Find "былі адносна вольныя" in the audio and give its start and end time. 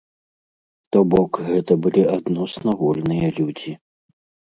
1.83-3.27